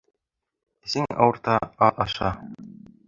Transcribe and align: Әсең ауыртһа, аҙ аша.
Әсең 0.87 1.05
ауыртһа, 1.25 1.59
аҙ 1.89 2.01
аша. 2.07 2.33